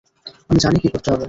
[0.49, 1.19] আমি জানি কী করতে হবে।